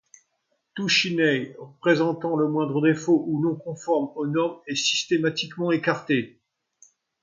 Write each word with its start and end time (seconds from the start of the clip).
Tout 0.73 0.87
shinai 0.87 1.55
présentant 1.79 2.35
le 2.35 2.47
moindre 2.47 2.81
défaut 2.81 3.23
ou 3.27 3.39
non 3.39 3.55
conforme 3.55 4.11
aux 4.15 4.25
normes 4.25 4.59
est 4.65 4.73
systématiquement 4.73 5.71
écarté. 5.71 6.41